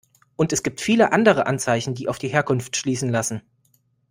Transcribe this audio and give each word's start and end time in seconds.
Und 0.35 0.51
es 0.51 0.63
gibt 0.63 0.81
viele 0.81 1.11
andere 1.11 1.45
Anzeichen, 1.45 1.93
die 1.93 2.07
auf 2.07 2.17
die 2.17 2.29
Herkunft 2.29 2.75
schließen 2.75 3.09
lassen. 3.09 3.43